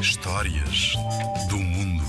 Histórias 0.00 0.94
do 1.50 1.58
mundo. 1.58 2.02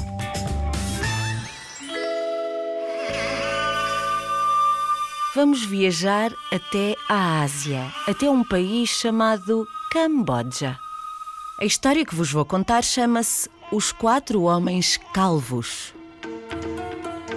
Vamos 5.36 5.66
viajar 5.66 6.32
até 6.50 6.96
a 7.10 7.42
Ásia, 7.42 7.92
até 8.08 8.30
um 8.30 8.46
país 8.46 8.90
chamado 8.90 9.68
Camboja. 9.92 10.80
A 11.60 11.66
história 11.66 12.06
que 12.06 12.16
vos 12.16 12.32
vou 12.32 12.46
contar 12.46 12.82
chama-se 12.82 13.50
Os 13.74 13.92
Quatro 13.92 14.44
Homens 14.44 14.98
Calvos. 15.14 15.94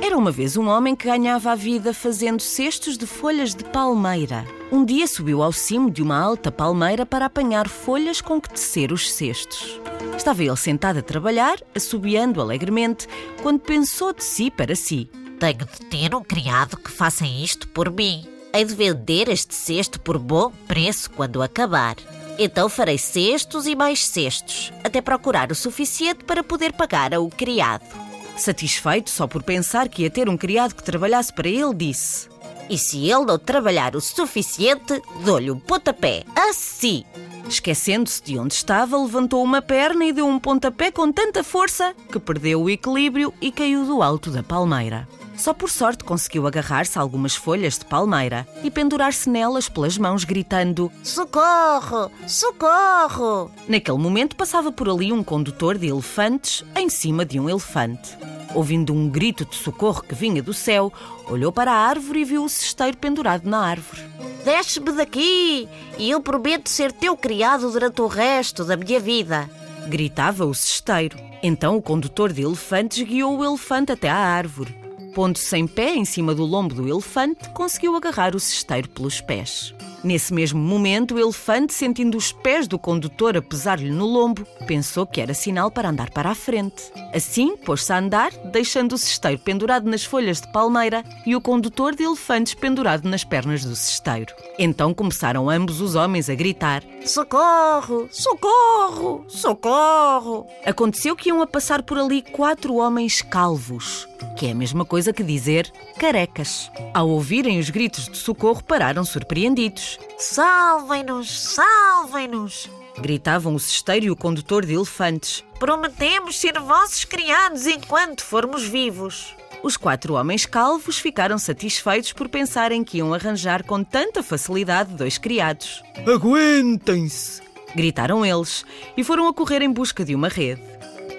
Era 0.04 0.18
uma 0.18 0.30
vez 0.30 0.54
um 0.54 0.68
homem 0.68 0.94
que 0.94 1.06
ganhava 1.06 1.50
a 1.50 1.54
vida 1.54 1.94
fazendo 1.94 2.38
cestos 2.38 2.98
de 2.98 3.06
folhas 3.06 3.54
de 3.54 3.64
palmeira. 3.64 4.44
Um 4.70 4.84
dia 4.84 5.06
subiu 5.06 5.42
ao 5.42 5.50
cimo 5.50 5.90
de 5.90 6.02
uma 6.02 6.20
alta 6.20 6.52
palmeira 6.52 7.06
para 7.06 7.24
apanhar 7.24 7.66
folhas 7.66 8.20
com 8.20 8.38
que 8.38 8.50
tecer 8.50 8.92
os 8.92 9.10
cestos. 9.10 9.80
Estava 10.14 10.44
ele 10.44 10.54
sentado 10.58 10.98
a 10.98 11.02
trabalhar, 11.02 11.56
assobiando 11.74 12.42
alegremente, 12.42 13.08
quando 13.42 13.60
pensou 13.60 14.12
de 14.12 14.22
si 14.22 14.50
para 14.50 14.76
si. 14.76 15.08
Tenho 15.40 15.56
de 15.60 15.80
ter 15.88 16.14
um 16.14 16.22
criado 16.22 16.76
que 16.76 16.90
faça 16.90 17.24
isto 17.24 17.66
por 17.68 17.90
mim. 17.90 18.26
Hei 18.52 18.66
de 18.66 18.74
vender 18.74 19.30
este 19.30 19.54
cesto 19.54 19.98
por 19.98 20.18
bom 20.18 20.52
preço 20.68 21.10
quando 21.12 21.42
acabar. 21.42 21.96
Então 22.38 22.68
farei 22.68 22.98
cestos 22.98 23.66
e 23.66 23.74
mais 23.74 24.04
cestos, 24.04 24.70
até 24.84 25.00
procurar 25.00 25.50
o 25.50 25.54
suficiente 25.54 26.24
para 26.24 26.44
poder 26.44 26.74
pagar 26.74 27.14
ao 27.14 27.26
criado. 27.30 28.03
Satisfeito 28.36 29.10
só 29.10 29.26
por 29.26 29.42
pensar 29.42 29.88
que 29.88 30.02
ia 30.02 30.10
ter 30.10 30.28
um 30.28 30.36
criado 30.36 30.74
que 30.74 30.82
trabalhasse 30.82 31.32
para 31.32 31.48
ele, 31.48 31.74
disse: 31.74 32.28
E 32.68 32.76
se 32.76 33.08
ele 33.08 33.24
não 33.24 33.38
trabalhar 33.38 33.94
o 33.94 34.00
suficiente, 34.00 35.00
dou-lhe 35.24 35.50
um 35.50 35.58
pontapé, 35.58 36.24
assim. 36.36 37.04
Esquecendo-se 37.48 38.22
de 38.22 38.38
onde 38.38 38.54
estava, 38.54 38.96
levantou 38.96 39.42
uma 39.42 39.60
perna 39.60 40.04
e 40.04 40.12
deu 40.12 40.26
um 40.26 40.38
pontapé 40.38 40.90
com 40.90 41.12
tanta 41.12 41.44
força 41.44 41.94
que 42.10 42.18
perdeu 42.18 42.62
o 42.62 42.70
equilíbrio 42.70 43.32
e 43.40 43.52
caiu 43.52 43.84
do 43.84 44.02
alto 44.02 44.30
da 44.30 44.42
palmeira. 44.42 45.06
Só 45.36 45.52
por 45.52 45.68
sorte 45.68 46.04
conseguiu 46.04 46.46
agarrar-se 46.46 46.98
a 46.98 47.02
algumas 47.02 47.34
folhas 47.34 47.78
de 47.78 47.84
palmeira 47.84 48.46
e 48.62 48.70
pendurar-se 48.70 49.28
nelas 49.28 49.68
pelas 49.68 49.98
mãos, 49.98 50.24
gritando: 50.24 50.90
Socorro! 51.02 52.10
Socorro! 52.26 53.50
Naquele 53.68 53.98
momento 53.98 54.36
passava 54.36 54.70
por 54.70 54.88
ali 54.88 55.12
um 55.12 55.24
condutor 55.24 55.76
de 55.76 55.88
elefantes 55.88 56.64
em 56.76 56.88
cima 56.88 57.24
de 57.24 57.38
um 57.40 57.48
elefante. 57.48 58.16
Ouvindo 58.54 58.92
um 58.92 59.08
grito 59.08 59.44
de 59.44 59.56
socorro 59.56 60.02
que 60.02 60.14
vinha 60.14 60.40
do 60.40 60.54
céu, 60.54 60.92
olhou 61.28 61.50
para 61.50 61.72
a 61.72 61.76
árvore 61.76 62.20
e 62.20 62.24
viu 62.24 62.44
o 62.44 62.48
cesteiro 62.48 62.96
pendurado 62.96 63.48
na 63.48 63.58
árvore. 63.58 64.02
Desce-me 64.44 64.92
daqui 64.92 65.68
e 65.98 66.10
eu 66.10 66.20
prometo 66.20 66.68
ser 66.68 66.92
teu 66.92 67.16
criado 67.16 67.70
durante 67.72 68.00
o 68.00 68.06
resto 68.06 68.64
da 68.64 68.76
minha 68.76 69.00
vida. 69.00 69.50
Gritava 69.88 70.46
o 70.46 70.54
cesteiro. 70.54 71.18
Então 71.42 71.76
o 71.76 71.82
condutor 71.82 72.32
de 72.32 72.42
elefantes 72.42 73.02
guiou 73.02 73.36
o 73.36 73.44
elefante 73.44 73.90
até 73.90 74.08
à 74.08 74.16
árvore. 74.16 74.74
Pondo-se 75.14 75.56
em 75.56 75.66
pé 75.66 75.94
em 75.94 76.04
cima 76.04 76.34
do 76.34 76.44
lombo 76.44 76.74
do 76.74 76.88
elefante, 76.88 77.48
conseguiu 77.50 77.96
agarrar 77.96 78.34
o 78.34 78.40
cesteiro 78.40 78.88
pelos 78.88 79.20
pés. 79.20 79.74
Nesse 80.04 80.34
mesmo 80.34 80.60
momento, 80.60 81.14
o 81.14 81.18
elefante, 81.18 81.72
sentindo 81.72 82.18
os 82.18 82.30
pés 82.30 82.68
do 82.68 82.78
condutor 82.78 83.38
a 83.38 83.42
pesar-lhe 83.42 83.90
no 83.90 84.04
lombo, 84.04 84.46
pensou 84.66 85.06
que 85.06 85.18
era 85.18 85.32
sinal 85.32 85.70
para 85.70 85.88
andar 85.88 86.10
para 86.10 86.28
a 86.30 86.34
frente. 86.34 86.92
Assim, 87.14 87.56
pôs-se 87.56 87.90
a 87.90 88.00
andar, 88.00 88.30
deixando 88.52 88.92
o 88.92 88.98
cesteiro 88.98 89.40
pendurado 89.40 89.88
nas 89.88 90.04
folhas 90.04 90.42
de 90.42 90.52
palmeira 90.52 91.02
e 91.24 91.34
o 91.34 91.40
condutor 91.40 91.94
de 91.94 92.02
elefantes 92.02 92.52
pendurado 92.52 93.08
nas 93.08 93.24
pernas 93.24 93.64
do 93.64 93.74
cesteiro. 93.74 94.34
Então 94.58 94.92
começaram 94.92 95.48
ambos 95.48 95.80
os 95.80 95.94
homens 95.94 96.28
a 96.28 96.34
gritar: 96.34 96.82
Socorro! 97.06 98.06
Socorro! 98.10 99.24
Socorro! 99.26 100.46
Aconteceu 100.66 101.16
que 101.16 101.30
iam 101.30 101.40
a 101.40 101.46
passar 101.46 101.82
por 101.82 101.98
ali 101.98 102.20
quatro 102.20 102.74
homens 102.74 103.22
calvos, 103.22 104.06
que 104.36 104.46
é 104.46 104.50
a 104.50 104.54
mesma 104.54 104.84
coisa 104.84 105.14
que 105.14 105.22
dizer 105.22 105.72
carecas. 105.98 106.70
Ao 106.92 107.08
ouvirem 107.08 107.58
os 107.58 107.70
gritos 107.70 108.06
de 108.06 108.18
socorro, 108.18 108.62
pararam 108.62 109.04
surpreendidos. 109.04 109.93
Salvem-nos! 110.18 111.54
Salvem-nos! 111.54 112.70
Gritavam 112.98 113.54
o 113.54 113.60
cesteiro 113.60 114.06
e 114.06 114.10
o 114.10 114.16
condutor 114.16 114.64
de 114.64 114.74
elefantes. 114.74 115.44
Prometemos 115.58 116.38
ser 116.38 116.58
vossos 116.60 117.04
criados 117.04 117.66
enquanto 117.66 118.22
formos 118.22 118.62
vivos. 118.64 119.34
Os 119.62 119.76
quatro 119.76 120.14
homens 120.14 120.44
calvos 120.44 120.98
ficaram 120.98 121.38
satisfeitos 121.38 122.12
por 122.12 122.28
pensarem 122.28 122.84
que 122.84 122.98
iam 122.98 123.14
arranjar 123.14 123.64
com 123.64 123.82
tanta 123.82 124.22
facilidade 124.22 124.92
dois 124.92 125.18
criados. 125.18 125.82
Aguentem-se! 126.06 127.42
Gritaram 127.74 128.24
eles 128.24 128.64
e 128.96 129.02
foram 129.02 129.26
a 129.26 129.34
correr 129.34 129.62
em 129.62 129.72
busca 129.72 130.04
de 130.04 130.14
uma 130.14 130.28
rede. 130.28 130.62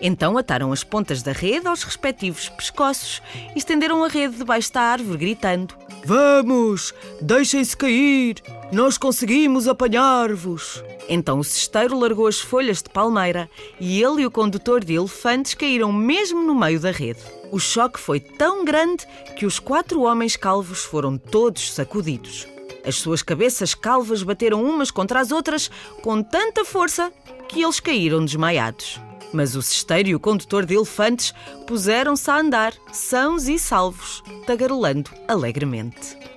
Então 0.01 0.37
ataram 0.37 0.71
as 0.71 0.83
pontas 0.83 1.23
da 1.23 1.31
rede 1.31 1.67
aos 1.67 1.83
respectivos 1.83 2.49
pescoços 2.49 3.21
e 3.55 3.57
estenderam 3.57 4.03
a 4.03 4.07
rede 4.07 4.37
debaixo 4.37 4.71
da 4.71 4.81
árvore, 4.81 5.17
gritando: 5.17 5.75
Vamos! 6.05 6.93
Deixem-se 7.21 7.75
cair! 7.75 8.35
Nós 8.75 8.97
conseguimos 8.97 9.69
apanhar-vos! 9.69 10.83
Então 11.07 11.39
o 11.39 11.45
cesteiro 11.45 11.97
largou 11.97 12.27
as 12.27 12.41
folhas 12.41 12.83
de 12.83 12.89
palmeira 12.89 13.49
e 13.79 14.03
ele 14.03 14.23
e 14.23 14.25
o 14.25 14.29
condutor 14.29 14.83
de 14.83 14.95
elefantes 14.95 15.53
caíram 15.53 15.93
mesmo 15.93 16.41
no 16.41 16.53
meio 16.53 16.77
da 16.77 16.91
rede. 16.91 17.21
O 17.53 17.57
choque 17.57 17.97
foi 17.97 18.19
tão 18.19 18.65
grande 18.65 19.07
que 19.37 19.45
os 19.45 19.59
quatro 19.59 20.01
homens 20.01 20.35
calvos 20.35 20.83
foram 20.83 21.17
todos 21.17 21.71
sacudidos. 21.71 22.49
As 22.85 22.95
suas 22.95 23.23
cabeças 23.23 23.73
calvas 23.73 24.23
bateram 24.23 24.61
umas 24.61 24.91
contra 24.91 25.21
as 25.21 25.31
outras 25.31 25.71
com 26.01 26.21
tanta 26.21 26.65
força 26.65 27.13
que 27.47 27.63
eles 27.63 27.79
caíram 27.79 28.25
desmaiados. 28.25 28.99
Mas 29.31 29.55
o 29.55 29.61
cesteiro 29.61 30.09
e 30.09 30.15
o 30.15 30.19
condutor 30.19 30.65
de 30.65 30.75
elefantes 30.75 31.33
puseram-se 31.65 32.29
a 32.29 32.39
andar, 32.39 32.73
sãos 32.91 33.47
e 33.47 33.57
salvos, 33.57 34.21
tagarelando 34.45 35.09
alegremente. 35.29 36.34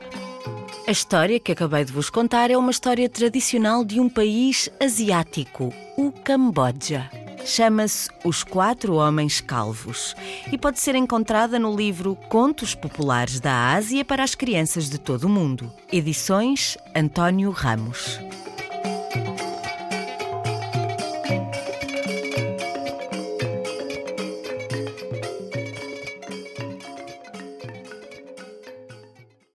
A 0.88 0.90
história 0.90 1.38
que 1.38 1.52
acabei 1.52 1.84
de 1.84 1.92
vos 1.92 2.08
contar 2.08 2.50
é 2.50 2.56
uma 2.56 2.70
história 2.70 3.10
tradicional 3.10 3.84
de 3.84 4.00
um 4.00 4.08
país 4.08 4.70
asiático, 4.80 5.70
o 5.98 6.10
Camboja. 6.10 7.10
Chama-se 7.44 8.08
Os 8.24 8.42
Quatro 8.42 8.94
Homens 8.94 9.38
Calvos 9.38 10.16
e 10.50 10.56
pode 10.56 10.80
ser 10.80 10.94
encontrada 10.94 11.58
no 11.58 11.76
livro 11.76 12.16
Contos 12.30 12.74
Populares 12.74 13.38
da 13.38 13.74
Ásia 13.74 14.02
para 14.02 14.24
as 14.24 14.34
Crianças 14.34 14.88
de 14.88 14.96
Todo 14.96 15.24
o 15.24 15.28
Mundo. 15.28 15.70
Edições 15.92 16.78
António 16.96 17.50
Ramos. 17.50 18.18